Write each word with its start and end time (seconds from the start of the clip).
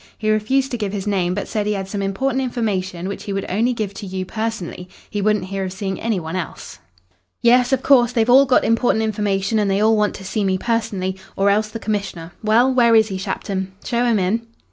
"He 0.17 0.31
refused 0.31 0.71
to 0.71 0.79
give 0.79 0.93
his 0.93 1.05
name, 1.05 1.35
but 1.35 1.47
said 1.47 1.67
he 1.67 1.73
had 1.73 1.87
some 1.87 2.01
important 2.01 2.41
information 2.41 3.07
which 3.07 3.25
he 3.25 3.33
would 3.33 3.45
only 3.47 3.71
give 3.71 3.93
to 3.93 4.07
you 4.07 4.25
personally. 4.25 4.89
He 5.07 5.21
wouldn't 5.21 5.45
hear 5.45 5.63
of 5.63 5.71
seeing 5.71 6.01
any 6.01 6.19
one 6.19 6.35
else." 6.35 6.79
"Yes, 7.43 7.71
of 7.71 7.83
course. 7.83 8.11
They've 8.11 8.27
all 8.27 8.47
got 8.47 8.63
important 8.63 9.03
information, 9.03 9.59
and 9.59 9.69
they 9.69 9.79
all 9.79 9.95
want 9.95 10.15
to 10.15 10.25
see 10.25 10.43
me 10.43 10.57
personally 10.57 11.17
or 11.35 11.51
else 11.51 11.67
the 11.69 11.77
Commissioner. 11.77 12.31
Well, 12.43 12.73
where 12.73 12.95
is 12.95 13.09
he, 13.09 13.19
Shapton? 13.19 13.73
Show 13.85 14.03
him 14.03 14.17
in." 14.17 14.47